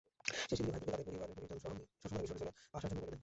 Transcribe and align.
শেষে 0.41 0.55
তিনি 0.57 0.69
ভাইদেরকে 0.71 0.91
তাদের 0.91 1.05
পরিবার-পরিজনসহ 1.07 1.71
সসম্মানে 2.01 2.23
মিসরে 2.23 2.39
চলে 2.39 2.51
আসার 2.73 2.89
জন্যে 2.91 3.01
বলে 3.01 3.11
দেন। 3.11 3.19